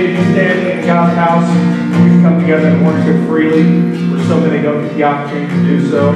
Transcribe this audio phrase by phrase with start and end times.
[0.00, 1.48] to be standing in God's house.
[2.02, 3.62] We can come together and worship freely.
[4.10, 6.12] For so many don't get the opportunity to do so.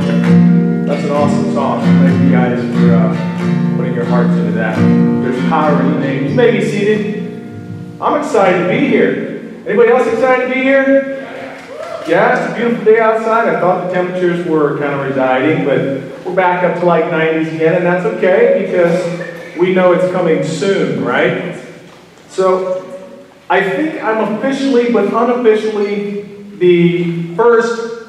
[0.87, 1.83] That's an awesome song.
[1.83, 4.77] Thank you guys for uh, putting your hearts into that.
[4.77, 6.27] There's power in the name.
[6.27, 8.01] You may be seated.
[8.01, 9.63] I'm excited to be here.
[9.67, 11.21] Anybody else excited to be here?
[12.09, 13.49] Yeah, it's a beautiful day outside.
[13.49, 17.55] I thought the temperatures were kind of residing, but we're back up to like 90s
[17.55, 21.57] again, and that's okay because we know it's coming soon, right?
[22.29, 22.90] So
[23.51, 26.23] I think I'm officially, but unofficially,
[26.59, 28.07] the first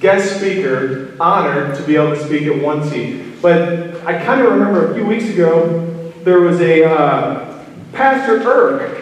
[0.00, 3.42] guest speaker honored to be able to speak at one seat.
[3.42, 8.98] But I kind of remember a few weeks ago, there was a uh, Pastor Irk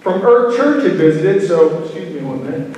[0.00, 2.76] from Irk Church had visited, so, excuse me one minute.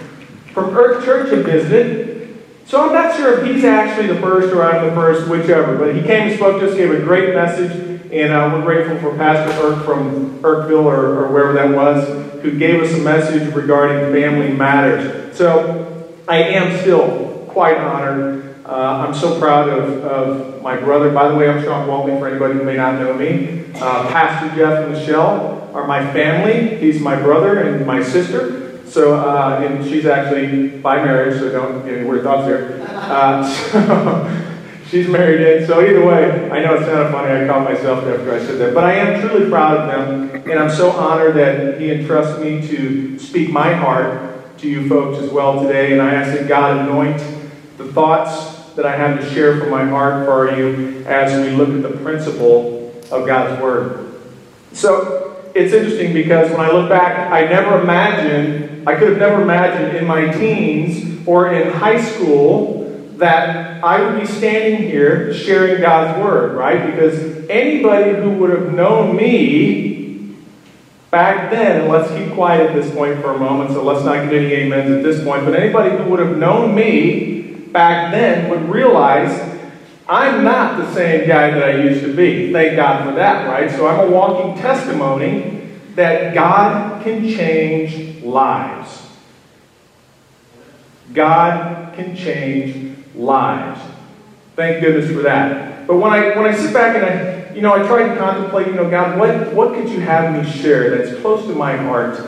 [0.52, 2.44] From Irk Church had visited.
[2.66, 5.78] So I'm not sure if he's actually the first or I'm the first, whichever.
[5.78, 7.72] But he came and spoke to us, gave a great message,
[8.12, 12.58] and uh, we're grateful for Pastor Irk from Irkville or, or wherever that was, who
[12.58, 15.34] gave us a message regarding family matters.
[15.34, 18.56] So I am still quite honored.
[18.66, 21.10] Uh, I'm so proud of, of my brother.
[21.10, 23.64] By the way, I'm Sean Walton, for anybody who may not know me.
[23.76, 26.76] Uh, Pastor Jeff and Michelle are my family.
[26.76, 28.78] He's my brother and my sister.
[28.86, 32.78] So, uh, and she's actually by marriage, so don't get any weird thoughts there.
[32.90, 33.42] Uh,
[33.72, 34.53] so
[34.94, 35.66] she's married in.
[35.66, 37.32] So either way, I know it's kind of funny.
[37.32, 40.56] I caught myself after I said that, but I am truly proud of them, and
[40.56, 45.30] I'm so honored that he entrusts me to speak my heart to you folks as
[45.30, 45.92] well today.
[45.92, 47.18] And I ask that God anoint
[47.76, 51.70] the thoughts that I have to share from my heart for you as we look
[51.70, 54.20] at the principle of God's Word.
[54.74, 59.42] So it's interesting because when I look back, I never imagined, I could have never
[59.42, 62.83] imagined in my teens or in high school
[63.18, 66.86] that I would be standing here sharing God's Word, right?
[66.86, 70.34] Because anybody who would have known me
[71.10, 74.32] back then, let's keep quiet at this point for a moment, so let's not get
[74.32, 78.68] any amens at this point, but anybody who would have known me back then would
[78.68, 79.52] realize
[80.08, 82.52] I'm not the same guy that I used to be.
[82.52, 83.70] Thank God for that, right?
[83.70, 89.02] So I'm a walking testimony that God can change lives.
[91.12, 93.80] God can change lives.
[94.56, 95.86] Thank goodness for that.
[95.86, 98.68] But when I when I sit back and I you know I try to contemplate,
[98.68, 102.20] you know, God, what what could you have me share that's close to my heart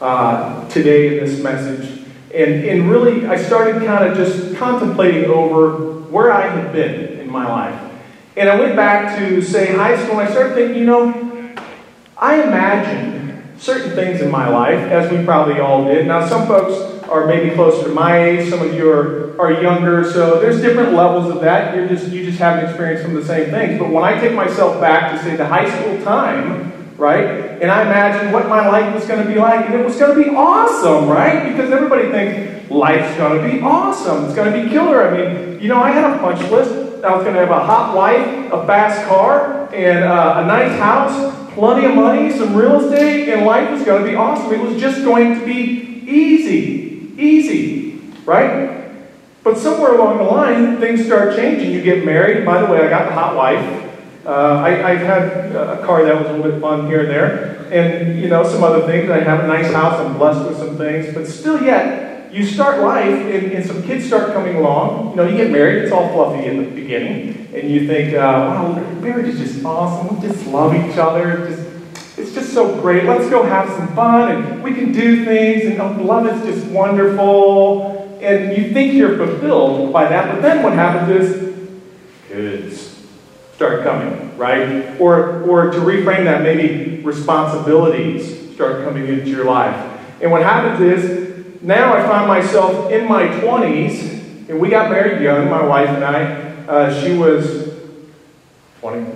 [0.00, 2.02] uh, today in this message?
[2.34, 7.30] And, and really, I started kind of just contemplating over where I had been in
[7.30, 7.92] my life.
[8.36, 11.54] And I went back to, say, high school, and I started thinking, you know,
[12.16, 16.06] I imagined certain things in my life, as we probably all did.
[16.06, 20.10] Now, some folks are maybe closer to my age, some of you are, are younger,
[20.10, 21.74] so there's different levels of that.
[21.74, 23.78] You're just, you just haven't experienced some of the same things.
[23.78, 27.60] But when I take myself back to, say, the high school time, right?
[27.60, 30.16] And I imagine what my life was going to be like, and it was going
[30.16, 31.50] to be awesome, right?
[31.50, 34.24] Because everybody thinks life's going to be awesome.
[34.24, 35.08] It's going to be killer.
[35.08, 36.72] I mean, you know, I had a punch list.
[37.04, 40.78] I was going to have a hot wife, a fast car, and uh, a nice
[40.78, 44.52] house, plenty of money, some real estate, and life was going to be awesome.
[44.52, 48.82] It was just going to be easy, easy, right?
[49.42, 51.72] But somewhere along the line, things start changing.
[51.72, 52.44] You get married.
[52.44, 53.90] By the way, I got the hot wife.
[54.24, 57.72] Uh, I, have had a car that was a little bit fun here and there,
[57.72, 59.10] and you know some other things.
[59.10, 59.98] I have a nice house.
[59.98, 64.06] I'm blessed with some things, but still, yet you start life, and, and some kids
[64.06, 65.10] start coming along.
[65.10, 65.82] You know, you get married.
[65.82, 70.20] It's all fluffy in the beginning, and you think, uh, "Wow, marriage is just awesome.
[70.20, 71.48] We just love each other.
[71.48, 71.71] Just,
[72.16, 73.04] it's just so great.
[73.04, 76.66] Let's go have some fun, and we can do things, and oh, love is just
[76.70, 81.58] wonderful." And you think you're fulfilled by that, but then what happens is
[82.28, 82.92] kids
[83.62, 85.00] start coming, right?
[85.00, 89.74] Or, or to reframe that, maybe responsibilities start coming into your life.
[90.20, 95.22] And what happens is, now I find myself in my 20s, and we got married
[95.22, 96.22] young, my wife and I.
[96.66, 97.72] Uh, she was
[98.80, 99.12] 20,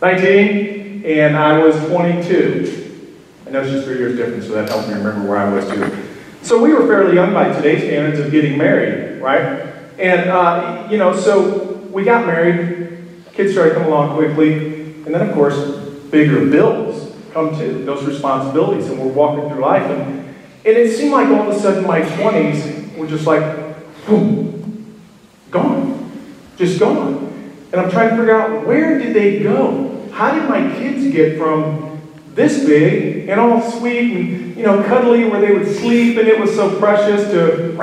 [0.00, 0.75] 19,
[1.06, 3.06] and I was 22.
[3.46, 6.04] I know she's three years different, so that helps me remember where I was too.
[6.42, 9.72] So we were fairly young by today's standards of getting married, right?
[9.98, 12.86] And, uh, you know, so we got married,
[13.36, 14.54] Kids started coming along quickly.
[15.04, 15.58] And then, of course,
[16.10, 18.88] bigger bills come too, those responsibilities.
[18.88, 19.82] And we're walking through life.
[19.82, 25.02] And, and it seemed like all of a sudden my 20s were just like, boom,
[25.50, 26.10] gone.
[26.56, 27.26] Just gone.
[27.72, 29.85] And I'm trying to figure out where did they go?
[30.16, 32.00] How did my kids get from
[32.34, 36.40] this big and all sweet and you know cuddly where they would sleep and it
[36.40, 37.76] was so precious to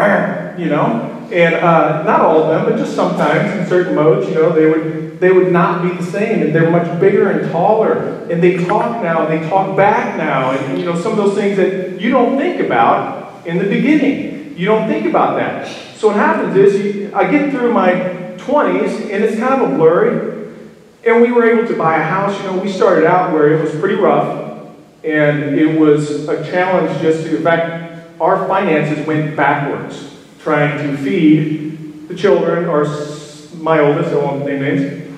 [0.58, 4.36] you know And uh, not all of them, but just sometimes in certain modes, you
[4.36, 8.28] know, they would they would not be the same, and they're much bigger and taller,
[8.30, 11.34] and they talk now, and they talk back now, and you know some of those
[11.36, 14.56] things that you don't think about in the beginning.
[14.58, 15.68] You don't think about that.
[15.96, 17.92] So what happens is you, I get through my
[18.38, 20.33] 20s, and it's kind of a blurry,
[21.06, 22.38] and we were able to buy a house.
[22.40, 24.70] You know, we started out where it was pretty rough,
[25.04, 30.98] and it was a challenge just to, in fact, our finances went backwards trying to
[30.98, 32.86] feed the children, or
[33.56, 35.00] my oldest, I won't name names.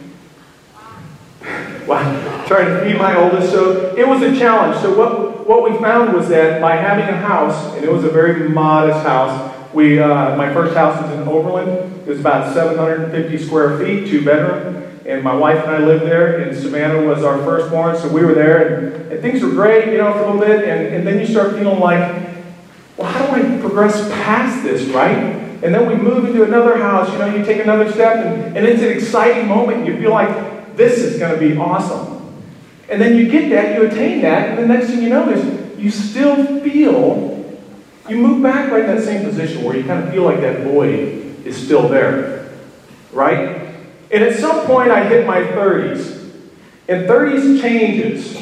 [1.86, 3.52] Wow, trying to feed my oldest.
[3.52, 4.81] So it was a challenge.
[4.81, 8.10] So what, what we found was that by having a house, and it was a
[8.10, 11.70] very modest house, we, uh, my first house was in Overland.
[12.02, 14.85] It was about 750 square feet, two bedroom.
[15.06, 18.34] And my wife and I lived there, and Savannah was our firstborn, so we were
[18.34, 20.68] there, and, and things were great, you know, for a little bit.
[20.68, 22.25] And, and then you start feeling like,
[22.98, 25.16] well, how do I progress past this, right?
[25.16, 28.66] And then we move into another house, you know, you take another step, and, and
[28.66, 29.86] it's an exciting moment.
[29.86, 32.44] You feel like this is going to be awesome.
[32.90, 35.80] And then you get that, you attain that, and the next thing you know is
[35.80, 37.60] you still feel,
[38.10, 40.62] you move back right in that same position where you kind of feel like that
[40.62, 42.52] void is still there,
[43.12, 43.65] right?
[44.16, 46.32] And at some point, I hit my 30s.
[46.88, 48.38] And 30s changes.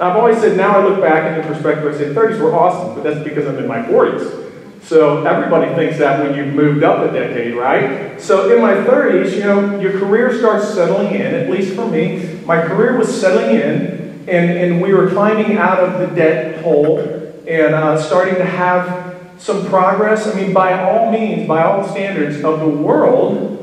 [0.00, 3.04] I've always said, now I look back in perspective, I say 30s were awesome, but
[3.04, 4.50] that's because I'm in my 40s.
[4.82, 8.18] So everybody thinks that when you've moved up a decade, right?
[8.18, 12.40] So in my 30s, you know, your career starts settling in, at least for me.
[12.46, 16.98] My career was settling in, and, and we were climbing out of the debt hole
[17.46, 20.26] and uh, starting to have some progress.
[20.26, 23.59] I mean, by all means, by all standards of the world,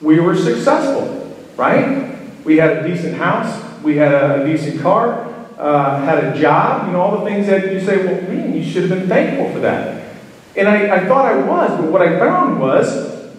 [0.00, 2.18] we were successful, right?
[2.44, 6.92] We had a decent house, we had a, decent car, uh, had a job, you
[6.92, 9.60] know, all the things that you say, well, man, you should have been thankful for
[9.60, 10.16] that.
[10.56, 13.30] And I, I thought I was, but what I found was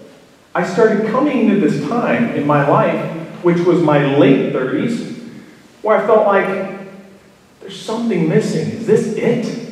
[0.53, 5.15] I started coming into this time in my life, which was my late 30s,
[5.81, 6.77] where I felt like
[7.59, 8.69] there's something missing.
[8.71, 9.67] Is this it?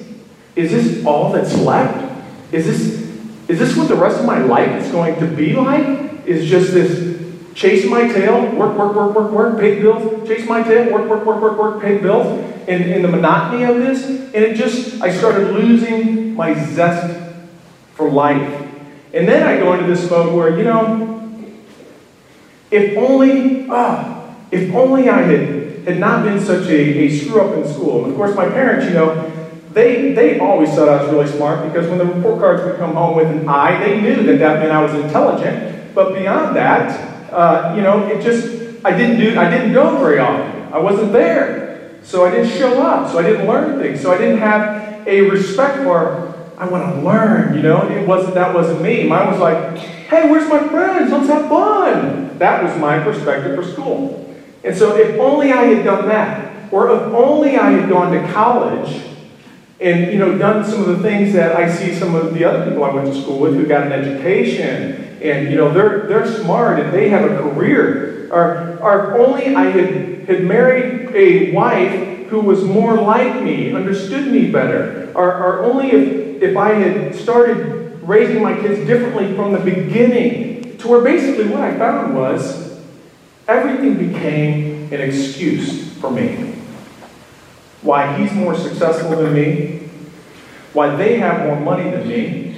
[0.56, 2.14] Is this all that's left?
[2.54, 6.05] Is this, is this what the rest of my life is going to be like?
[6.26, 7.16] Is just this
[7.56, 11.26] chase my tail, work, work, work, work, work, pay bills, chase my tail, work, work,
[11.26, 12.28] work, work, work, pay bills,
[12.68, 17.18] and, and the monotony of this, and it just, I started losing my zest
[17.94, 18.62] for life.
[19.14, 21.32] And then I go into this mode where, you know,
[22.70, 27.56] if only, ah, if only I had, had not been such a, a screw up
[27.56, 28.04] in school.
[28.04, 29.32] And of course, my parents, you know,
[29.72, 32.96] they, they always thought I was really smart because when the report cards would come
[32.96, 35.75] home with an I, they knew that that meant I was intelligent.
[35.96, 40.20] But beyond that, uh, you know, it just, I didn't do, I didn't go very
[40.20, 40.74] often.
[40.74, 42.00] I wasn't there.
[42.04, 43.10] So I didn't show up.
[43.10, 44.02] So I didn't learn things.
[44.02, 47.90] So I didn't have a respect for, I want to learn, you know.
[47.90, 49.08] It wasn't, that wasn't me.
[49.08, 51.12] Mine was like, hey, where's my friends?
[51.12, 52.38] Let's have fun.
[52.40, 54.36] That was my perspective for school.
[54.66, 58.34] And so if only I had done that, or if only I had gone to
[58.34, 59.02] college
[59.80, 62.70] and you know done some of the things that I see some of the other
[62.70, 66.28] people I went to school with who got an education and you know they're they're
[66.28, 68.30] smart and they have a career.
[68.32, 73.74] Or, or if only I had, had married a wife who was more like me,
[73.74, 75.12] understood me better.
[75.16, 80.78] Or, or only if, if I had started raising my kids differently from the beginning,
[80.80, 82.80] to where basically what I found was
[83.48, 86.56] everything became an excuse for me.
[87.82, 89.90] Why he's more successful than me,
[90.74, 92.58] why they have more money than me,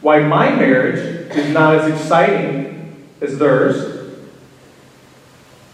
[0.00, 4.16] why my marriage is not as exciting as theirs,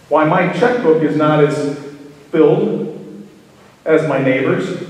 [0.08, 1.78] why my checkbook is not as
[2.30, 3.26] filled
[3.84, 4.82] as my neighbor's.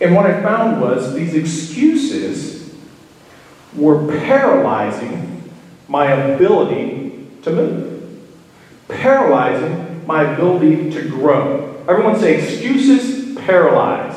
[0.00, 2.74] And what I found was these excuses
[3.76, 5.50] were paralyzing
[5.88, 8.20] my ability to move,
[8.88, 11.84] paralyzing my ability to grow.
[11.88, 14.11] Everyone say, excuses paralyze.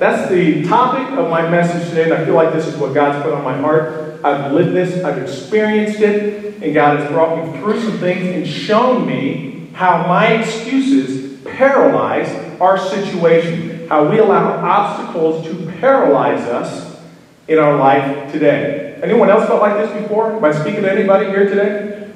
[0.00, 3.22] That's the topic of my message today, and I feel like this is what God's
[3.22, 4.24] put on my heart.
[4.24, 8.48] I've lived this, I've experienced it, and God has brought me through some things and
[8.48, 12.30] shown me how my excuses paralyze
[12.62, 16.98] our situation, how we allow obstacles to paralyze us
[17.46, 18.98] in our life today.
[19.02, 20.32] Anyone else felt like this before?
[20.32, 22.10] Am I speaking to anybody here today?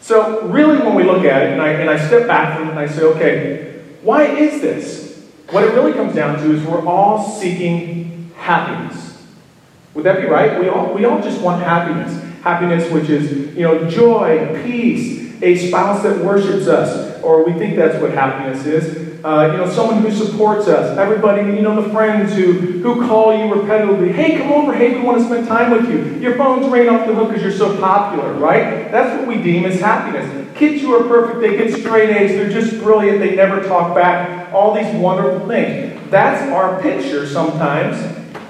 [0.00, 2.70] So, really, when we look at it, and I, and I step back from it
[2.70, 5.05] and I say, okay, why is this?
[5.50, 9.24] What it really comes down to is we're all seeking happiness.
[9.94, 10.60] Would that be right?
[10.60, 12.22] We all, we all just want happiness.
[12.42, 17.76] Happiness, which is, you know, joy, peace, a spouse that worships us, or we think
[17.76, 19.05] that's what happiness is.
[19.26, 23.36] Uh, you know, someone who supports us, everybody, you know, the friends who, who call
[23.36, 26.20] you repetitively, hey, come over, hey, we want to spend time with you.
[26.20, 28.88] Your phone's ringing off the hook because you're so popular, right?
[28.92, 30.56] That's what we deem as happiness.
[30.56, 34.54] Kids who are perfect, they get straight A's, they're just brilliant, they never talk back,
[34.54, 36.00] all these wonderful things.
[36.08, 37.96] That's our picture sometimes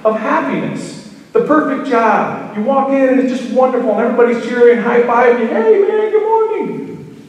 [0.04, 1.10] of happiness.
[1.32, 2.54] The perfect job.
[2.54, 5.46] You walk in and it's just wonderful, and everybody's cheering high fiving you.
[5.46, 7.28] Hey, man, good morning.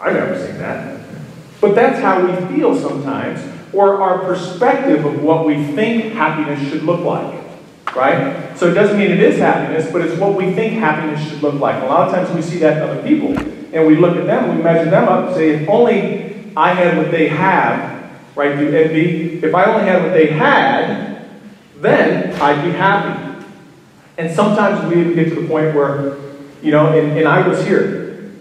[0.00, 1.01] I've never seen that.
[1.62, 3.40] But that's how we feel sometimes,
[3.72, 7.40] or our perspective of what we think happiness should look like.
[7.94, 8.58] Right?
[8.58, 11.54] So it doesn't mean it is happiness, but it's what we think happiness should look
[11.54, 11.80] like.
[11.82, 13.28] A lot of times we see that in other people,
[13.72, 16.98] and we look at them, we measure them up, and say, if only I had
[16.98, 21.28] what they have, right, through envy, if I only had what they had,
[21.76, 23.46] then I'd be happy.
[24.18, 26.16] And sometimes we even get to the point where,
[26.60, 28.32] you know, and, and I was here,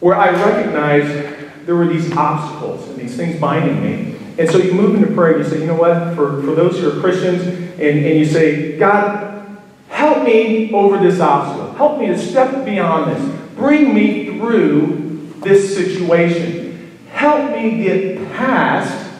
[0.00, 1.21] where I recognize
[1.64, 4.16] there were these obstacles and these things binding me.
[4.38, 6.78] And so you move into prayer and you say, you know what, for, for those
[6.78, 11.72] who are Christians, and, and you say, God, help me over this obstacle.
[11.74, 13.40] Help me to step beyond this.
[13.56, 16.98] Bring me through this situation.
[17.10, 19.10] Help me get past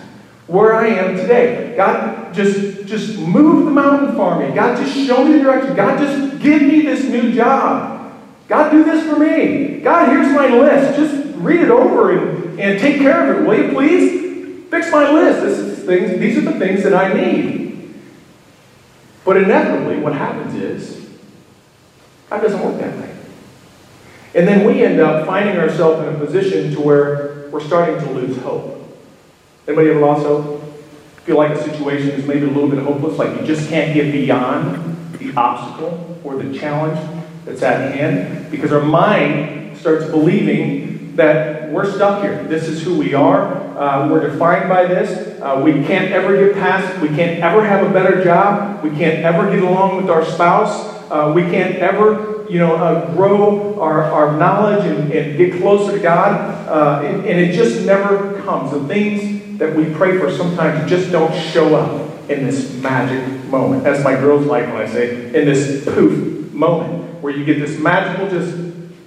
[0.47, 1.75] where I am today.
[1.77, 4.55] God, just, just move the mountain for me.
[4.55, 5.77] God, just show me the direction.
[5.77, 8.13] God, just give me this new job.
[8.49, 9.81] God, do this for me.
[9.81, 10.99] God, here's my list.
[10.99, 14.71] Just read it over and, and take care of it, will you please?
[14.71, 15.43] Fix my list.
[15.43, 17.95] This is things, these are the things that I need.
[19.25, 21.09] But inevitably, what happens is,
[22.31, 23.15] God doesn't work that way.
[24.35, 28.13] And then we end up finding ourselves in a position to where we're starting to
[28.13, 28.79] lose hope.
[29.69, 30.63] Anybody ever lost hope?
[31.25, 34.11] Feel like a situation is maybe a little bit hopeless, like you just can't get
[34.11, 36.99] beyond the obstacle or the challenge
[37.45, 38.51] that's at hand?
[38.51, 42.43] Because our mind starts believing that we're stuck here.
[42.45, 43.57] This is who we are.
[43.77, 45.41] Uh, we're defined by this.
[45.41, 48.83] Uh, we can't ever get past We can't ever have a better job.
[48.83, 50.91] We can't ever get along with our spouse.
[51.11, 55.93] Uh, we can't ever, you know, uh, grow our, our knowledge and, and get closer
[55.93, 56.69] to God.
[56.69, 58.71] Uh, and, and it just never comes.
[58.71, 63.87] The things that we pray for sometimes just don't show up in this magic moment.
[63.87, 67.79] As my girls like when I say, in this poof moment, where you get this
[67.79, 68.57] magical just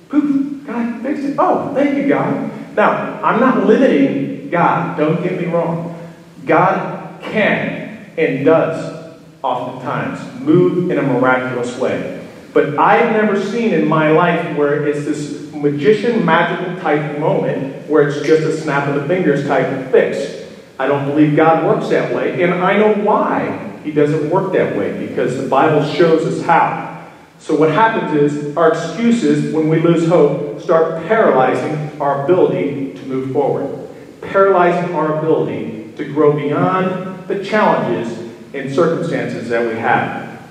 [0.09, 0.54] poof
[1.01, 1.35] Fixed it.
[1.37, 2.51] Oh, thank you, God.
[2.75, 4.97] Now, I'm not limiting God.
[4.97, 5.91] Don't get me wrong.
[6.45, 12.25] God can and does oftentimes move in a miraculous way.
[12.53, 18.07] But I've never seen in my life where it's this magician, magical type moment where
[18.07, 20.45] it's just a snap of the fingers type fix.
[20.79, 22.41] I don't believe God works that way.
[22.43, 27.09] And I know why He doesn't work that way because the Bible shows us how.
[27.39, 33.05] So, what happens is our excuses when we lose hope start paralyzing our ability to
[33.05, 33.89] move forward,
[34.21, 38.17] paralyzing our ability to grow beyond the challenges
[38.53, 40.41] and circumstances that we have.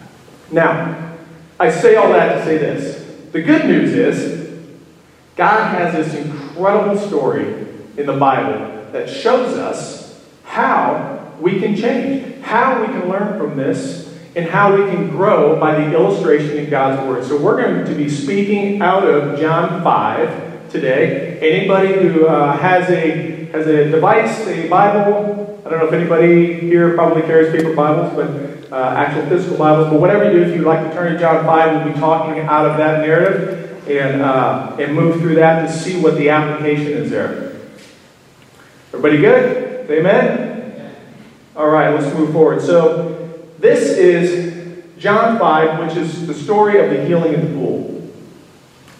[0.50, 1.16] Now,
[1.58, 3.04] I say all that to say this.
[3.32, 4.60] The good news is,
[5.36, 12.42] God has this incredible story in the Bible that shows us how we can change,
[12.42, 14.03] how we can learn from this
[14.36, 17.24] and how we can grow by the illustration in God's Word.
[17.24, 21.38] So we're going to be speaking out of John 5 today.
[21.40, 26.58] Anybody who uh, has a has a device, a Bible, I don't know if anybody
[26.58, 29.88] here probably carries paper Bibles, but uh, actual physical Bibles.
[29.90, 32.40] But whatever you do, if you'd like to turn to John 5, we'll be talking
[32.40, 36.88] out of that narrative and, uh, and move through that to see what the application
[36.88, 37.54] is there.
[38.92, 39.90] Everybody good?
[39.90, 40.96] Amen?
[41.54, 42.60] All right, let's move forward.
[42.60, 43.13] So,
[43.64, 48.12] this is John 5, which is the story of the healing in the pool.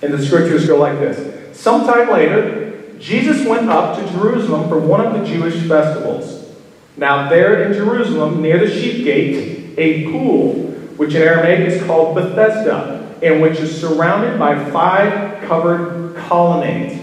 [0.01, 5.05] And the scriptures go like this Sometime later, Jesus went up to Jerusalem for one
[5.05, 6.51] of the Jewish festivals.
[6.97, 10.55] Now, there in Jerusalem, near the sheep gate, a pool,
[10.97, 17.03] which in Aramaic is called Bethesda, and which is surrounded by five covered colonnades.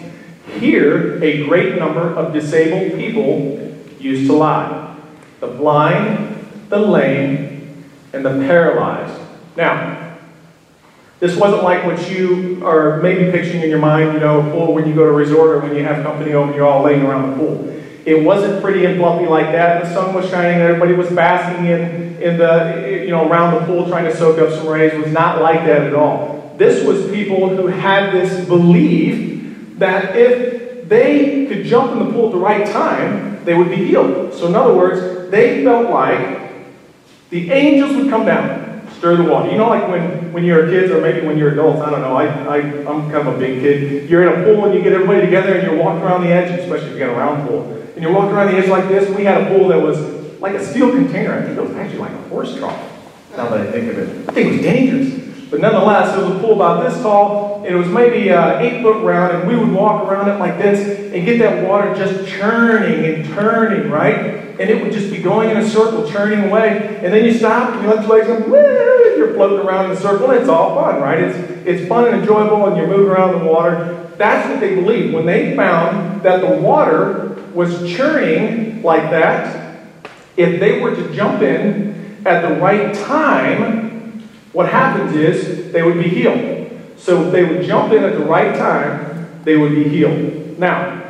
[0.60, 4.98] Here, a great number of disabled people used to lie
[5.40, 6.32] the blind,
[6.70, 7.51] the lame,
[8.14, 9.20] and the paralyzed.
[9.56, 10.18] Now,
[11.20, 14.88] this wasn't like what you are maybe picturing in your mind, you know, pool when
[14.88, 17.32] you go to a resort or when you have company over you're all laying around
[17.32, 17.68] the pool.
[18.06, 19.84] It wasn't pretty and fluffy like that.
[19.84, 23.66] The sun was shining and everybody was basking in, in the, you know, around the
[23.68, 24.94] pool trying to soak up some rays.
[24.94, 26.56] It was not like that at all.
[26.58, 32.28] This was people who had this belief that if they could jump in the pool
[32.28, 34.34] at the right time, they would be healed.
[34.34, 36.51] So, in other words, they felt like
[37.32, 39.50] the angels would come down, stir the water.
[39.50, 42.16] You know, like when, when you're kids, or maybe when you're adults, I don't know,
[42.16, 44.10] I, I, I'm kind of a big kid.
[44.10, 46.60] You're in a pool and you get everybody together and you're walking around the edge,
[46.60, 47.72] especially if you got a round pool.
[47.96, 49.10] And you're walking around the edge like this.
[49.16, 49.98] We had a pool that was
[50.42, 51.34] like a steel container.
[51.34, 52.78] I think it was actually like a horse trough.
[53.38, 55.50] Now that I think of it, I think it was dangerous.
[55.50, 58.82] But nonetheless, it was a pool about this tall, and it was maybe uh, eight
[58.82, 62.28] foot round, and we would walk around it like this and get that water just
[62.28, 64.51] churning and turning, right?
[64.62, 67.00] And it would just be going in a circle, churning away.
[67.04, 69.98] And then you stop, and you let your legs go, woo, you're floating around in
[69.98, 71.20] a circle, and it's all fun, right?
[71.20, 74.08] It's, it's fun and enjoyable, and you're moving around in the water.
[74.18, 75.16] That's what they believed.
[75.16, 79.82] When they found that the water was churning like that,
[80.38, 84.22] if they were to jump in at the right time,
[84.54, 86.70] what happens is they would be healed.
[86.98, 90.60] So if they would jump in at the right time, they would be healed.
[90.60, 91.01] Now,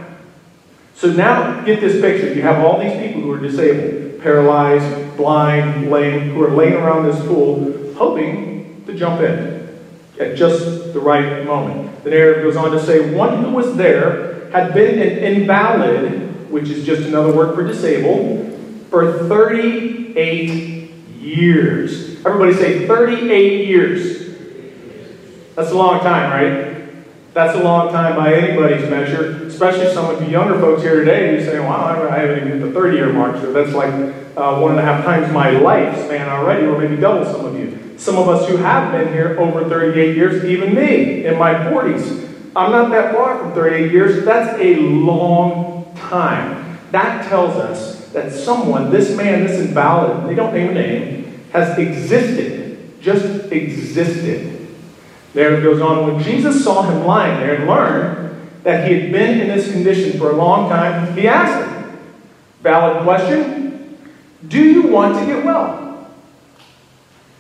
[0.96, 2.34] so now get this picture.
[2.34, 7.06] You have all these people who are disabled, paralyzed, blind, lame, who are laying around
[7.06, 9.80] this pool hoping to jump in
[10.20, 12.04] at just the right moment.
[12.04, 16.70] The narrative goes on to say one who was there had been an invalid, which
[16.70, 22.26] is just another word for disabled, for 38 years.
[22.26, 24.22] Everybody say 38 years.
[25.56, 26.71] That's a long time, right?
[27.34, 31.38] That's a long time by anybody's measure, especially some of you younger folks here today
[31.38, 33.94] who say, wow, I haven't even hit the 30 year mark, so that's like
[34.36, 37.98] uh, one and a half times my lifespan already, or maybe double some of you.
[37.98, 42.28] Some of us who have been here over 38 years, even me in my 40s,
[42.54, 44.26] I'm not that far from 38 years.
[44.26, 46.80] That's a long time.
[46.92, 51.78] That tells us that someone, this man, this invalid, they don't name a name, has
[51.78, 54.61] existed, just existed.
[55.34, 56.08] There it goes on.
[56.08, 60.20] When Jesus saw him lying there and learned that he had been in this condition
[60.20, 62.00] for a long time, he asked him,
[62.62, 63.98] Valid question,
[64.48, 66.10] do you want to get well?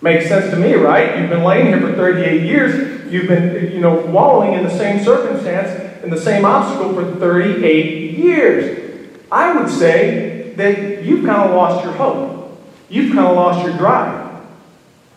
[0.02, 1.20] Makes sense to me, right?
[1.20, 3.12] You've been laying here for 38 years.
[3.12, 8.18] You've been, you know, wallowing in the same circumstance, in the same obstacle for 38
[8.18, 9.04] years.
[9.32, 12.60] I would say that you've kind of lost your hope.
[12.90, 14.42] You've kind of lost your drive.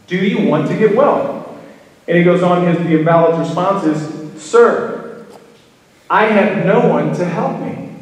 [0.07, 1.44] Do you want to get well?
[2.07, 5.27] And he goes on, his the invalid response is, Sir,
[6.11, 7.97] I have no one to help me.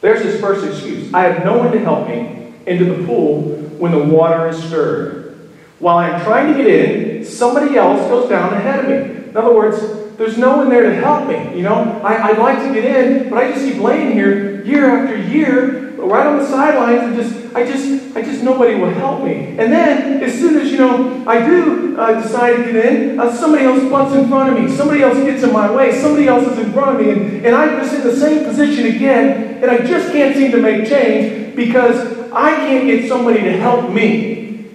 [0.00, 1.12] There's his first excuse.
[1.12, 3.42] I have no one to help me into the pool
[3.78, 5.50] when the water is stirred.
[5.78, 9.28] While I'm trying to get in, somebody else goes down ahead of me.
[9.30, 9.80] In other words,
[10.16, 11.56] there's no one there to help me.
[11.56, 14.90] You know, I, would like to get in, but I just keep laying here year
[14.90, 19.24] after year, right on the sidelines, and just, I just, I just, nobody will help
[19.24, 19.56] me.
[19.58, 23.32] And then, as soon as you know, I do uh, decide to get in, uh,
[23.32, 26.46] somebody else butts in front of me, somebody else gets in my way, somebody else
[26.46, 29.70] is in front of me, and, and I'm just in the same position again, and
[29.70, 34.70] I just can't seem to make change because I can't get somebody to help me.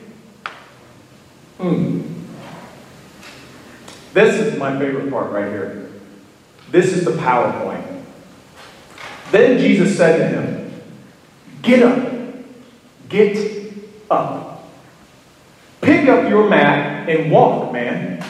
[1.57, 2.01] Hmm.
[4.13, 5.91] This is my favorite part right here.
[6.69, 8.03] This is the PowerPoint.
[9.31, 10.54] Then Jesus said to him,
[11.65, 12.13] Get up.
[13.09, 13.73] Get
[14.11, 14.69] up.
[15.81, 18.23] Pick up your mat and walk, man.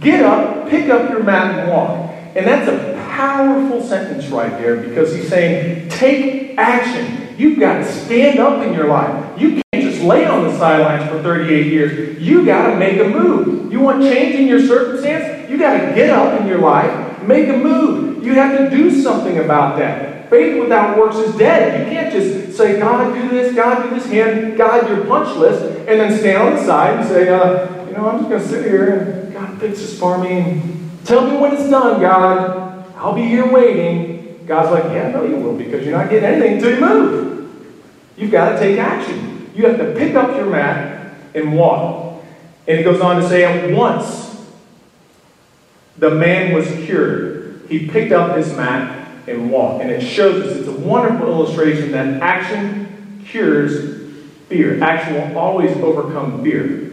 [0.00, 2.10] Get up, pick up your mat and walk.
[2.34, 7.36] And that's a powerful sentence right there because he's saying, Take action.
[7.38, 9.40] You've got to stand up in your life.
[9.40, 12.20] You can't just lay on the sidelines for 38 years.
[12.20, 13.72] You got to make a move.
[13.72, 15.48] You want change in your circumstance?
[15.48, 18.24] You got to get up in your life, make a move.
[18.24, 20.19] You have to do something about that.
[20.30, 21.86] Faith without works is dead.
[21.86, 25.62] You can't just say, God, do this, God, do this, hand God your punch list,
[25.88, 28.48] and then stand on the side and say, uh, you know, I'm just going to
[28.48, 32.86] sit here and God fix this for me tell me when it's done, God.
[32.96, 34.44] I'll be here waiting.
[34.46, 37.74] God's like, yeah, no, you will because you're not getting anything until you move.
[38.16, 39.50] You've got to take action.
[39.54, 42.22] You have to pick up your mat and walk.
[42.68, 44.46] And he goes on to say, at once
[45.96, 47.66] the man was cured.
[47.68, 48.99] He picked up his mat
[49.30, 49.82] and walked.
[49.82, 54.12] And it shows us, it's a wonderful illustration that action cures
[54.48, 54.82] fear.
[54.82, 56.92] Action will always overcome fear.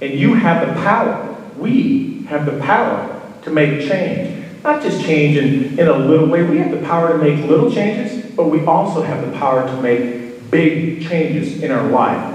[0.00, 4.46] And you have the power, we have the power to make change.
[4.62, 6.42] Not just change in, in a little way.
[6.42, 9.80] We have the power to make little changes, but we also have the power to
[9.80, 12.34] make big changes in our life.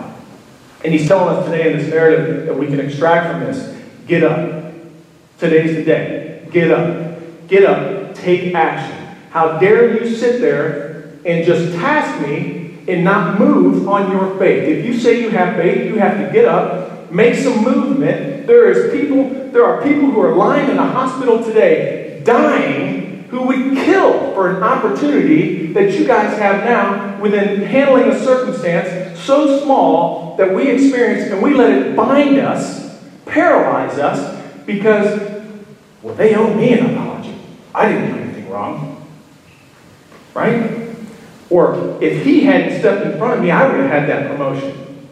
[0.83, 4.23] And he's telling us today in this narrative that we can extract from this get
[4.23, 4.73] up.
[5.37, 6.47] Today's the day.
[6.51, 7.47] Get up.
[7.47, 8.15] Get up.
[8.15, 9.02] Take action.
[9.33, 14.69] How dare you sit there and just task me and not move on your faith?
[14.69, 18.45] If you say you have faith, you have to get up, make some movement.
[18.45, 23.41] There is people, there are people who are lying in a hospital today, dying who
[23.47, 29.63] would kill for an opportunity that you guys have now within handling a circumstance so
[29.63, 35.41] small that we experience and we let it bind us, paralyze us, because,
[36.03, 37.35] well, they owe me an apology.
[37.73, 39.02] I didn't do anything wrong.
[40.33, 40.89] Right?
[41.49, 45.09] Or if he hadn't stepped in front of me, I would have had that promotion.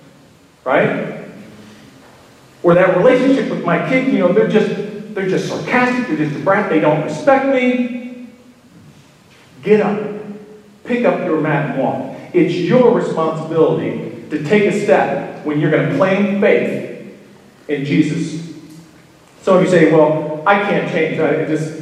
[0.63, 1.25] Right?
[2.63, 6.39] Or that relationship with my kid, you know, they're just they're just sarcastic, they're just
[6.39, 8.27] a brat, they don't respect me.
[9.63, 9.99] Get up.
[10.83, 12.17] Pick up your mat and walk.
[12.33, 17.19] It's your responsibility to take a step when you're going to claim faith
[17.67, 18.55] in Jesus.
[19.41, 21.19] Some of you say, well, I can't change.
[21.19, 21.80] I just,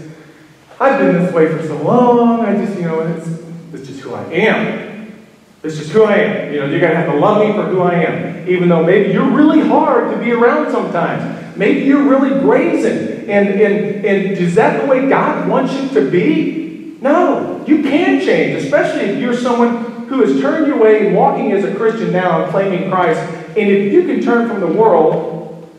[0.80, 2.42] I've been this way for so long.
[2.42, 3.28] I just, you know, it's,
[3.74, 5.14] it's just who I am.
[5.62, 6.54] It's just who I am.
[6.54, 8.48] You know, you're going to have to love me for who I am.
[8.48, 11.58] Even though maybe you're really hard to be around sometimes.
[11.58, 13.30] Maybe you're really brazen.
[13.30, 16.98] And, and, and is that the way God wants you to be?
[17.02, 17.62] No.
[17.68, 21.76] You can change, especially if you're someone who has turned your way walking as a
[21.76, 23.20] Christian now and claiming Christ.
[23.50, 25.70] And if you can turn from the world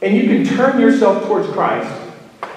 [0.00, 2.03] and you can turn yourself towards Christ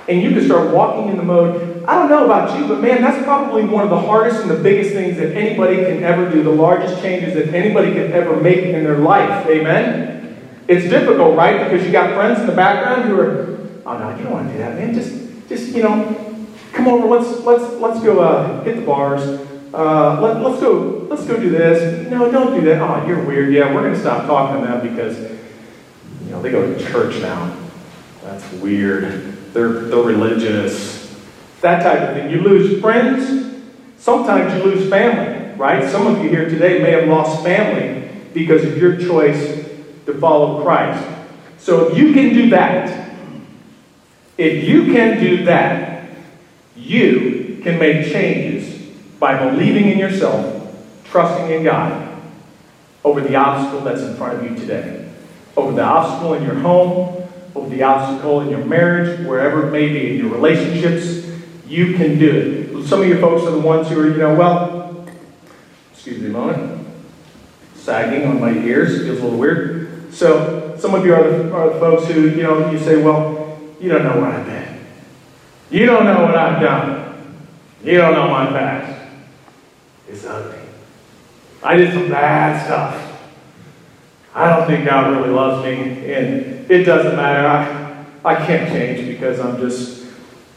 [0.08, 3.02] and you can start walking in the mode, I don't know about you, but man,
[3.02, 6.44] that's probably one of the hardest and the biggest things that anybody can ever do,
[6.44, 9.46] the largest changes that anybody can ever make in their life.
[9.48, 10.38] Amen?
[10.68, 11.64] It's difficult, right?
[11.64, 14.54] Because you got friends in the background who are, oh no, you don't want to
[14.54, 14.94] do that, man.
[14.94, 19.22] Just, just you know, come over, let's let's let's go uh, hit the bars.
[19.74, 22.10] Uh, let, let's go let's go do this.
[22.10, 22.82] No, don't do that.
[22.82, 23.54] Oh, you're weird.
[23.54, 27.56] Yeah, we're gonna stop talking to them because you know they go to church now.
[28.24, 29.37] That's weird.
[29.58, 31.12] They're they're religious.
[31.62, 32.30] That type of thing.
[32.30, 33.64] You lose friends.
[33.98, 35.56] Sometimes you lose family.
[35.56, 35.90] Right?
[35.90, 39.66] Some of you here today may have lost family because of your choice
[40.06, 41.04] to follow Christ.
[41.58, 43.16] So if you can do that,
[44.38, 46.08] if you can do that,
[46.76, 48.80] you can make changes
[49.20, 50.72] by believing in yourself,
[51.06, 52.16] trusting in God
[53.04, 55.12] over the obstacle that's in front of you today.
[55.56, 57.27] Over the obstacle in your home,
[57.66, 61.28] the obstacle in your marriage, wherever it may be, in your relationships,
[61.68, 62.88] you can do it.
[62.88, 65.08] Some of you folks are the ones who are, you know, well,
[65.92, 66.88] excuse me a moment,
[67.76, 70.14] sagging on my ears, feels a little weird.
[70.14, 73.60] So, some of you are the, are the folks who, you know, you say, well,
[73.80, 74.68] you don't know what I've been
[75.70, 77.38] you don't know what I've done.
[77.84, 79.12] You don't know my past.
[80.08, 80.60] It's ugly.
[81.62, 83.07] I did some bad stuff.
[84.38, 87.48] I don't think God really loves me, and it doesn't matter.
[88.24, 90.06] I, I can't change because I'm just,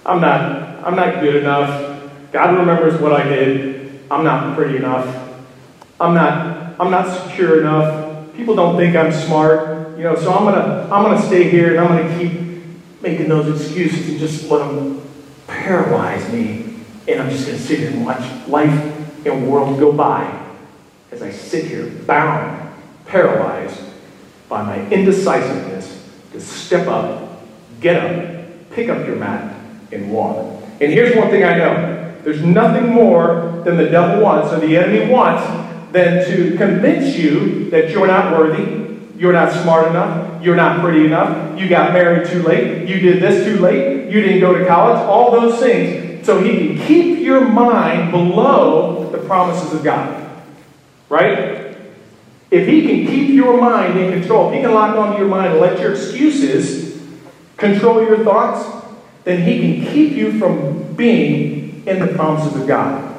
[0.05, 2.13] I'm not, I'm not good enough.
[2.31, 4.03] God remembers what I did.
[4.11, 5.07] I'm not pretty enough.
[5.99, 8.35] I'm not, I'm not secure enough.
[8.37, 10.15] People don't think I'm smart, you know.
[10.15, 12.39] So I'm gonna, I'm gonna stay here, and I'm gonna keep
[13.01, 15.01] making those excuses and just let them
[15.47, 16.77] paralyze me.
[17.09, 20.39] And I'm just to sit here and watch life and world go by
[21.11, 22.60] as I sit here bound,
[23.11, 23.81] paralyzed
[24.49, 27.43] by my indecisiveness to step up,
[27.81, 29.55] get up, pick up your mat,
[29.93, 30.63] and walk.
[30.81, 34.77] And here's one thing I know there's nothing more than the devil wants, or the
[34.77, 38.81] enemy wants, than to convince you that you're not worthy,
[39.21, 40.43] you're not smart enough.
[40.43, 41.61] You're not pretty enough.
[41.61, 42.89] You got married too late.
[42.89, 44.11] You did this too late.
[44.11, 44.97] You didn't go to college.
[44.97, 46.25] All those things.
[46.25, 50.27] So he can keep your mind below the promises of God.
[51.11, 51.70] Right?
[52.51, 55.53] If he can keep your mind in control, if he can lock onto your mind
[55.53, 57.01] and let your excuses
[57.57, 58.87] control your thoughts,
[59.25, 63.17] then he can keep you from being in the promises of God.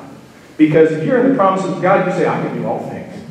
[0.57, 3.23] Because if you're in the promises of God, you say, I can do all things.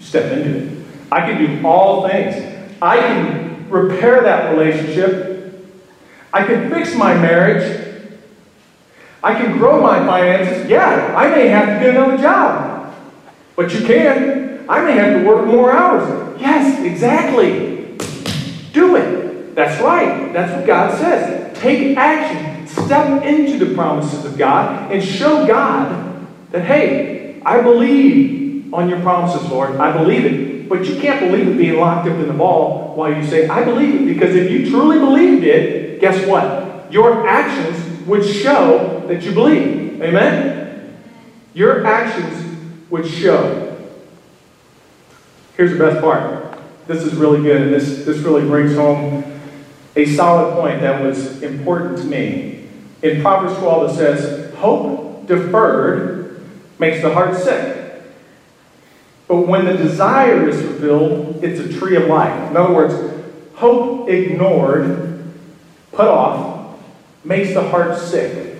[0.00, 0.84] Step into it.
[1.12, 2.72] I can do all things.
[2.80, 5.68] I can repair that relationship.
[6.32, 7.86] I can fix my marriage.
[9.22, 10.70] I can grow my finances.
[10.70, 12.94] Yeah, I may have to get another job.
[13.56, 14.47] But you can.
[14.68, 16.40] I may have to work more hours.
[16.40, 17.96] Yes, exactly.
[18.72, 19.54] Do it.
[19.54, 20.32] That's right.
[20.32, 21.58] That's what God says.
[21.58, 22.66] Take action.
[22.66, 29.00] Step into the promises of God and show God that, hey, I believe on your
[29.00, 29.76] promises, Lord.
[29.76, 30.68] I believe it.
[30.68, 33.64] But you can't believe it being locked up in the ball while you say, I
[33.64, 34.14] believe it.
[34.14, 36.92] Because if you truly believed it, guess what?
[36.92, 40.02] Your actions would show that you believe.
[40.02, 40.94] Amen?
[41.54, 42.58] Your actions
[42.90, 43.67] would show.
[45.58, 46.56] Here's the best part.
[46.86, 49.24] This is really good, and this, this really brings home
[49.96, 52.68] a solid point that was important to me.
[53.02, 56.40] In Proverbs 12, it says, Hope deferred
[56.78, 58.04] makes the heart sick.
[59.26, 62.52] But when the desire is fulfilled, it's a tree of life.
[62.52, 62.94] In other words,
[63.56, 65.28] hope ignored,
[65.90, 66.78] put off,
[67.24, 68.57] makes the heart sick.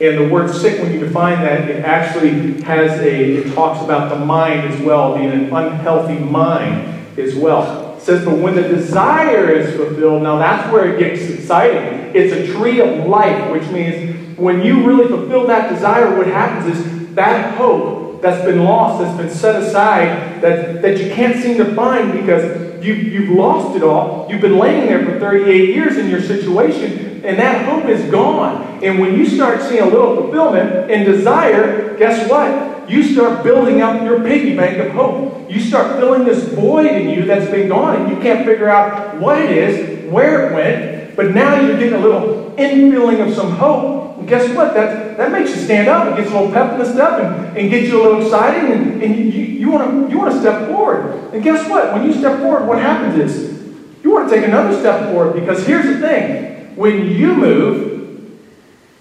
[0.00, 4.08] And the word sick, when you define that, it actually has a, it talks about
[4.08, 7.96] the mind as well, being an unhealthy mind as well.
[7.96, 12.12] It says, but when the desire is fulfilled, now that's where it gets exciting.
[12.14, 16.78] It's a tree of life, which means when you really fulfill that desire, what happens
[16.78, 21.56] is that hope that's been lost, that's been set aside, that, that you can't seem
[21.58, 24.26] to find because you, you've lost it all.
[24.30, 28.82] You've been laying there for 38 years in your situation, and that hope is gone.
[28.82, 32.90] And when you start seeing a little fulfillment and desire, guess what?
[32.90, 35.50] You start building up your piggy bank of hope.
[35.50, 39.18] You start filling this void in you that's been gone, and you can't figure out
[39.18, 43.52] what it is, where it went, but now you're getting a little infilling of some
[43.52, 44.09] hope.
[44.30, 44.74] Guess what?
[44.74, 46.06] That, that makes you stand up.
[46.06, 48.70] It gets a little pep in the step and, and gets you a little excited.
[48.70, 51.34] And, and you, you, want to you wanna step forward.
[51.34, 51.92] And guess what?
[51.92, 53.60] When you step forward, what happens is
[54.04, 56.76] you want to take another step forward because here's the thing.
[56.76, 58.40] When you move,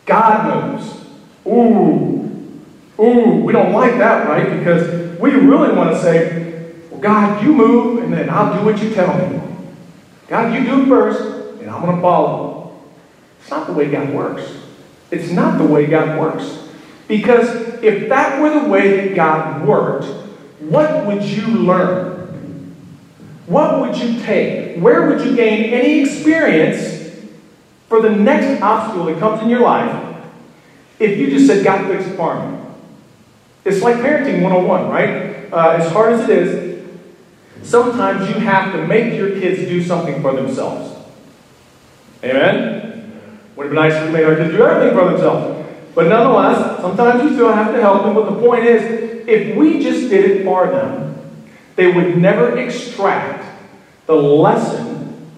[0.07, 0.95] God moves.
[1.45, 2.59] Ooh,
[2.99, 4.57] ooh, we don't like that, right?
[4.57, 8.81] Because we really want to say, well, God, you move, and then I'll do what
[8.81, 9.39] you tell me.
[10.27, 11.21] God, you do first,
[11.61, 12.81] and I'm going to follow.
[13.39, 14.59] It's not the way God works.
[15.11, 16.67] It's not the way God works.
[17.07, 17.49] Because
[17.83, 20.05] if that were the way that God worked,
[20.59, 22.75] what would you learn?
[23.47, 24.77] What would you take?
[24.79, 27.17] Where would you gain any experience
[27.87, 30.23] for the next obstacle that comes in your life
[30.99, 32.59] if you just said, God fix farming?
[33.65, 35.51] It's like parenting 101, right?
[35.51, 36.89] Uh, as hard as it is,
[37.63, 40.95] sometimes you have to make your kids do something for themselves.
[42.23, 42.88] Amen?
[43.59, 45.67] Would have been nice if made our kids do everything for themselves.
[45.93, 48.15] But nonetheless, sometimes we still have to help them.
[48.15, 51.17] But the point is, if we just did it for them,
[51.75, 53.43] they would never extract
[54.05, 55.29] the lesson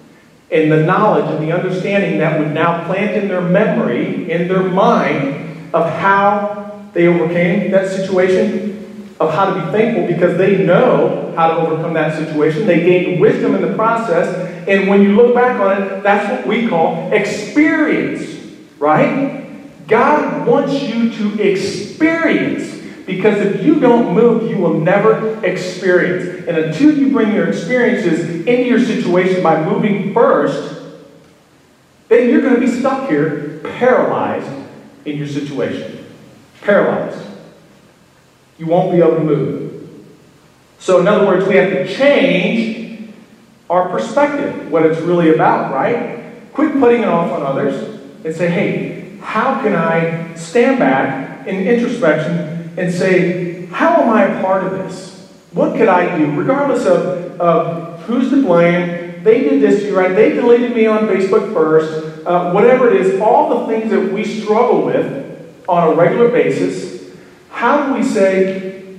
[0.52, 4.66] and the knowledge and the understanding that would now plant in their memory, in their
[4.70, 11.34] mind, of how they overcame that situation, of how to be thankful because they know
[11.36, 12.68] how to overcome that situation.
[12.68, 14.51] They gained wisdom in the process.
[14.68, 18.24] And when you look back on it, that's what we call experience,
[18.80, 19.88] right?
[19.88, 26.48] God wants you to experience because if you don't move, you will never experience.
[26.48, 30.82] And until you bring your experiences into your situation by moving first,
[32.08, 34.52] then you're going to be stuck here, paralyzed
[35.06, 36.06] in your situation.
[36.62, 37.32] Paralyzed
[38.62, 39.90] you won't be able to move.
[40.78, 42.81] So, in other words, we have to change
[43.72, 46.22] our perspective, what it's really about, right?
[46.54, 51.68] Quit putting it off on others and say, hey, how can I stand back in
[51.68, 55.32] introspection and say, how am I a part of this?
[55.54, 56.32] What could I do?
[56.34, 60.14] Regardless of, of who's to blame, they did this to you, right?
[60.14, 64.26] They deleted me on Facebook first, uh, whatever it is, all the things that we
[64.26, 66.92] struggle with on a regular basis
[67.62, 68.98] how do we say,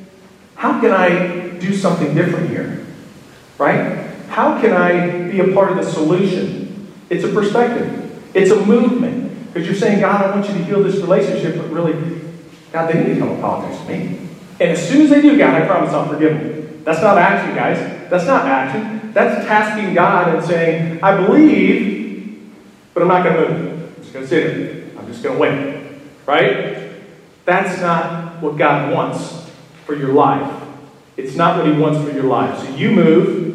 [0.55, 2.87] how can I do something different here?
[3.59, 4.12] Right?
[4.33, 6.91] How can I be a part of the solution?
[7.11, 9.53] It's a perspective, it's a movement.
[9.53, 11.93] Because you're saying, God, I want you to heal this relationship, but really,
[12.73, 14.21] God, they need to come apologize to me.
[14.59, 16.83] And as soon as they do, God, I promise I'll forgive them.
[16.83, 18.09] That's not action, guys.
[18.09, 19.13] That's not action.
[19.13, 22.51] That's tasking God and saying, I believe,
[22.95, 23.97] but I'm not going to move.
[23.99, 24.85] I'm just going to sit here.
[24.99, 26.01] I'm just going to wait.
[26.25, 26.93] Right?
[27.45, 29.51] That's not what God wants
[29.85, 30.63] for your life.
[31.19, 32.59] It's not what He wants for your life.
[32.61, 33.52] So you move,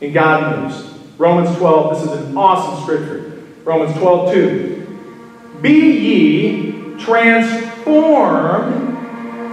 [0.00, 0.92] and God moves.
[1.18, 3.42] Romans 12, this is an awesome scripture.
[3.64, 4.86] Romans 12, 2.
[5.62, 8.86] Be ye transformed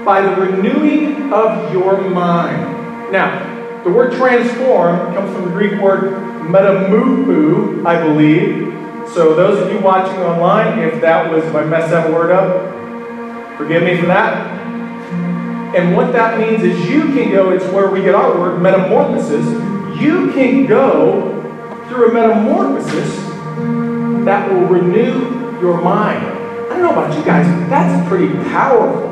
[0.06, 3.12] by the renewing of your mind.
[3.12, 8.72] Now, the word transform comes from the Greek word metamorpho, I believe.
[9.14, 13.58] So, those of you watching online, if that was, if I messed that word up,
[13.58, 14.52] forgive me for that.
[15.76, 19.73] And what that means is you can go, it's where we get our word, metamorphosis.
[20.00, 21.42] You can go
[21.88, 23.16] through a metamorphosis
[24.26, 26.26] that will renew your mind.
[26.26, 29.10] I don't know about you guys, but that's pretty powerful.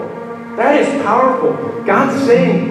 [0.56, 1.84] That is powerful.
[1.84, 2.70] God's saying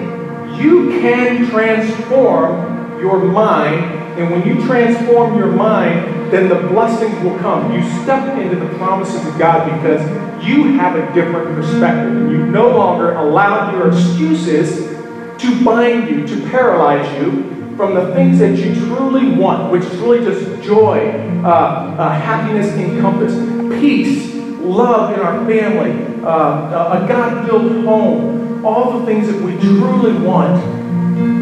[0.59, 3.83] you can transform your mind,
[4.19, 7.73] and when you transform your mind, then the blessings will come.
[7.73, 10.01] You step into the promises of God because
[10.45, 12.15] you have a different perspective.
[12.15, 14.89] And you no longer allow your excuses
[15.41, 19.95] to bind you, to paralyze you from the things that you truly want, which is
[19.97, 21.09] really just joy,
[21.43, 23.37] uh, uh, happiness encompassed,
[23.79, 29.53] peace, love in our family, uh, a God built home, all the things that we
[29.59, 30.61] truly want.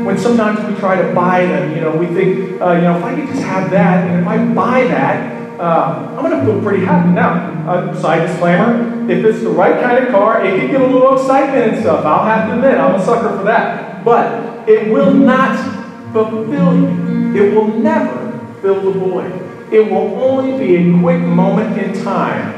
[0.06, 3.04] When sometimes we try to buy them, you know, we think, uh, you know, if
[3.04, 6.62] I could just have that, and if I buy that, uh, I'm going to feel
[6.62, 7.10] pretty happy.
[7.10, 7.34] Now,
[7.70, 11.20] uh, side disclaimer, if it's the right kind of car, it can get a little
[11.20, 12.06] excitement and stuff.
[12.06, 14.06] I'll have to admit, I'm a sucker for that.
[14.06, 15.79] But it will not
[16.12, 17.36] fulfill you.
[17.36, 19.32] It will never fill the void.
[19.72, 22.54] It will only be a quick moment in time,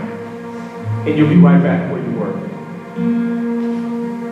[1.05, 2.51] and you'll be right back where you were.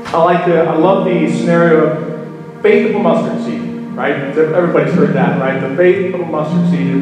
[0.07, 3.61] I like the, I love the scenario of faith of a mustard seed,
[3.95, 4.15] right?
[4.15, 5.59] Everybody's heard that, right?
[5.59, 6.95] The faith of a mustard seed.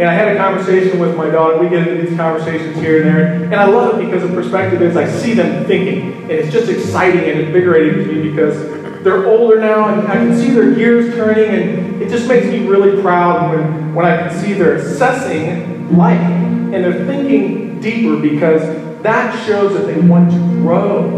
[0.00, 1.58] And I had a conversation with my daughter.
[1.58, 3.44] We get into these conversations here and there.
[3.44, 6.22] And I love it because the perspective is I see them thinking.
[6.22, 10.36] And it's just exciting and invigorating to me because they're older now and I can
[10.36, 11.50] see their gears turning.
[11.50, 16.18] And it just makes me really proud when, when I can see they're assessing life
[16.20, 18.62] and they're thinking deeper because
[19.02, 21.16] that shows that they want to grow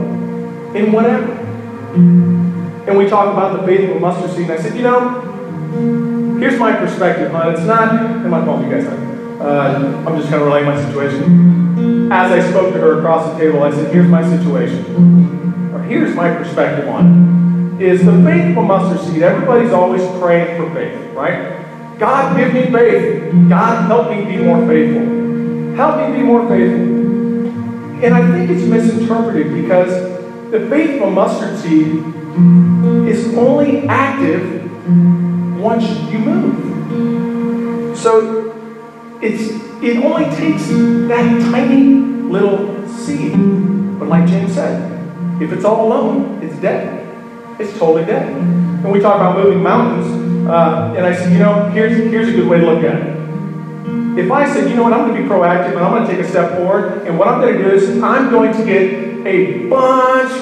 [0.74, 1.32] in whatever.
[1.92, 6.38] And we talk about the faith of a mustard seed, and I said, you know,
[6.38, 7.52] here's my perspective, hon.
[7.52, 12.10] It's not, and my phone, you guys Uh, I'm just kind of relaying my situation.
[12.12, 15.72] As I spoke to her across the table, I said, here's my situation.
[15.74, 17.06] Or here's my perspective on
[17.38, 17.41] it.
[17.82, 21.98] Is the faith of mustard seed, everybody's always praying for faith, right?
[21.98, 23.48] God, give me faith.
[23.48, 25.74] God, help me be more faithful.
[25.74, 28.04] Help me be more faithful.
[28.04, 29.90] And I think it's misinterpreted because
[30.52, 32.04] the faith of mustard seed
[33.08, 34.62] is only active
[35.60, 37.98] once you move.
[37.98, 40.68] So it's it only takes
[41.08, 41.94] that tiny
[42.30, 43.32] little seed.
[43.98, 47.01] But like James said, if it's all alone, it's dead.
[47.58, 48.28] It's totally dead.
[48.28, 52.32] And we talk about moving mountains, uh, and I said, you know, here's here's a
[52.32, 54.18] good way to look at it.
[54.18, 56.12] If I said, you know what, I'm going to be proactive and I'm going to
[56.12, 59.26] take a step forward, and what I'm going to do is I'm going to get
[59.26, 60.32] a bunch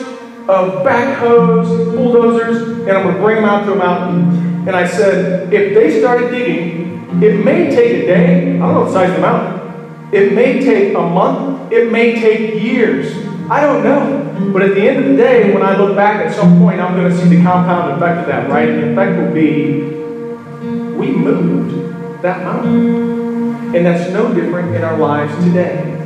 [0.48, 4.66] of backhoes, bulldozers, and I'm going to bring them out to a mountain.
[4.66, 8.56] And I said, if they started digging, it may take a day.
[8.56, 10.12] I don't know the size of the mountain.
[10.12, 11.72] It may take a month.
[11.72, 13.29] It may take years.
[13.50, 14.52] I don't know.
[14.52, 16.94] But at the end of the day, when I look back at some point, I'm
[16.94, 18.68] going to see the compound effect of that, right?
[18.68, 19.80] And the effect will be
[20.96, 23.74] we moved that mountain.
[23.74, 25.96] And that's no different in our lives today.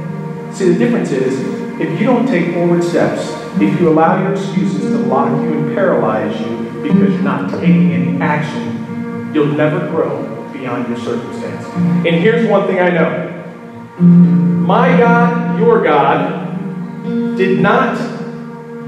[0.53, 1.39] See, the difference is
[1.81, 3.31] if you don't take forward steps,
[3.61, 7.93] if you allow your excuses to lock you and paralyze you because you're not taking
[7.93, 11.67] any action, you'll never grow beyond your circumstance.
[12.07, 13.31] And here's one thing I know
[14.01, 16.44] my God, your God,
[17.05, 17.97] did not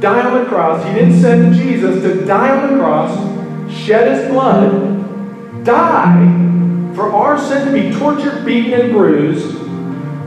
[0.00, 0.85] die on the cross.
[0.87, 6.55] He didn't send Jesus to die on the cross, shed his blood, die
[6.94, 9.59] for our sin to be tortured, beaten, and bruised,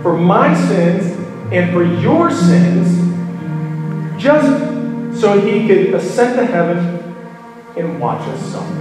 [0.03, 1.17] for my sins
[1.51, 2.99] and for your sins,
[4.21, 6.77] just so he could ascend to heaven
[7.75, 8.73] and watch us suffer.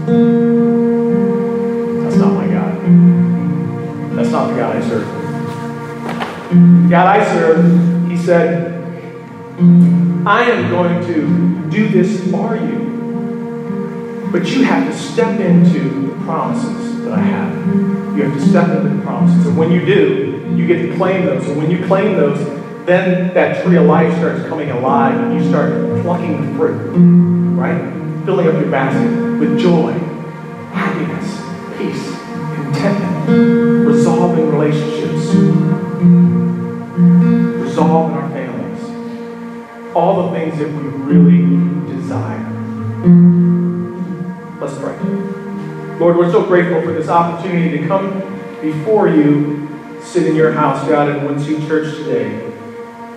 [2.02, 4.16] That's not my God.
[4.16, 5.06] That's not the God I serve.
[6.50, 8.67] The God I serve, he said,
[9.58, 14.28] I am going to do this for you.
[14.30, 17.66] But you have to step into the promises that I have.
[18.16, 19.46] You have to step into the promises.
[19.46, 21.48] And when you do, you get to claim those.
[21.48, 22.38] And when you claim those,
[22.86, 26.78] then that tree of life starts coming alive and you start plucking the fruit,
[27.56, 28.24] right?
[28.24, 29.92] Filling up your basket with joy,
[30.72, 31.42] happiness,
[31.76, 32.14] peace,
[32.54, 35.32] contentment, resolving relationships,
[37.78, 38.17] families,
[39.98, 40.82] all the things that we
[41.12, 42.38] really desire.
[44.60, 44.96] Let's pray.
[45.98, 48.20] Lord, we're so grateful for this opportunity to come
[48.62, 49.68] before you,
[50.00, 52.48] sit in your house, God, in Wincy Church today.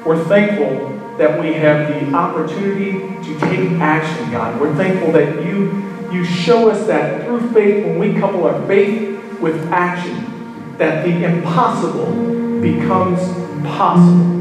[0.04, 0.90] We're thankful
[1.20, 4.60] that we have the opportunity to take action, God.
[4.60, 9.40] We're thankful that you, you show us that through faith, when we couple our faith
[9.40, 13.22] with action, that the impossible becomes
[13.68, 14.41] possible.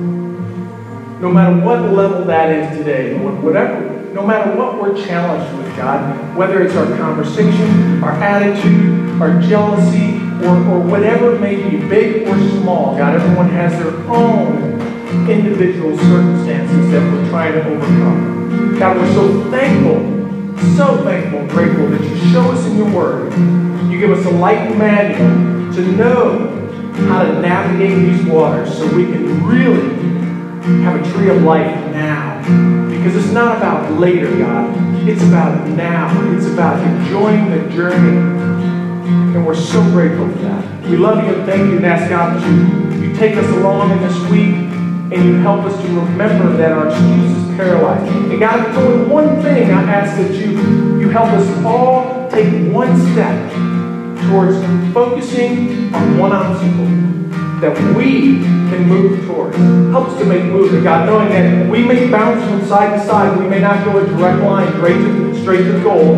[1.21, 6.35] No matter what level that is today, whatever, no matter what we're challenged with, God,
[6.35, 12.39] whether it's our conversation, our attitude, our jealousy, or, or whatever may be, big or
[12.63, 14.81] small, God, everyone has their own
[15.29, 18.79] individual circumstances that we're trying to overcome.
[18.79, 20.01] God, we're so thankful,
[20.75, 23.31] so thankful and grateful that you show us in your word.
[23.93, 26.49] You give us a light manual to know
[27.11, 30.20] how to navigate these waters so we can really
[30.62, 32.40] have a tree of life now.
[32.90, 35.09] Because it's not about later, God.
[35.09, 36.11] It's about now.
[36.37, 38.18] It's about enjoying the journey.
[39.35, 40.88] And we're so grateful for that.
[40.88, 43.92] We love you and thank you and ask God that you, you take us along
[43.92, 44.55] in this week
[45.12, 48.12] and you help us to remember that our excuse is paralyzed.
[48.12, 52.72] And God, if only one thing, I ask that you, you help us all take
[52.72, 53.53] one step
[54.28, 54.57] towards
[54.93, 56.89] focusing on one obstacle
[57.61, 58.41] that we
[58.71, 59.57] can move towards.
[59.57, 63.39] Help us to make movement, God, knowing that we may bounce from side to side.
[63.39, 66.17] We may not go a direct line straight to, straight to the goal,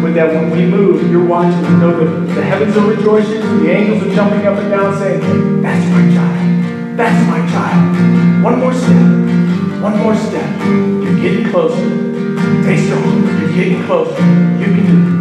[0.00, 1.62] but that when we move, you're watching.
[1.64, 5.62] You know that the heavens are rejoicing, the angels are jumping up and down saying,
[5.62, 6.98] That's my child.
[6.98, 8.42] That's my child.
[8.42, 9.82] One more step.
[9.82, 10.66] One more step.
[10.66, 12.10] You're getting closer.
[12.62, 13.26] Stay strong.
[13.40, 14.20] You're getting closer.
[14.58, 15.19] You can